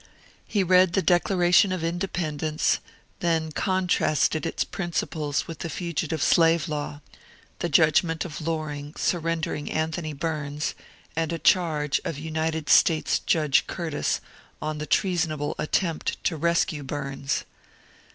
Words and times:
He 0.47 0.63
read 0.63 0.93
the 0.93 1.03
Declaration 1.03 1.71
of 1.71 1.83
Independence; 1.83 2.79
then 3.19 3.51
con 3.51 3.85
trasted 3.85 4.47
its 4.47 4.63
principles 4.63 5.47
with 5.47 5.59
the 5.59 5.69
Fugitive 5.69 6.23
Slave 6.23 6.67
Law, 6.67 7.01
the 7.59 7.69
judg 7.69 8.03
ment 8.03 8.25
of 8.25 8.41
Loring 8.41 8.95
surrendering 8.97 9.71
Anthony 9.71 10.13
Bums, 10.13 10.73
and 11.15 11.31
a 11.31 11.37
charge 11.37 12.01
of 12.03 12.17
United 12.17 12.67
States 12.67 13.19
Judge 13.19 13.67
Curtis 13.67 14.21
on 14.59 14.79
the 14.79 14.87
'^ 14.87 14.89
treasonable" 14.89 15.53
attempt 15.59 16.23
to 16.23 16.35
rescue 16.35 16.81
Bums. 16.81 17.43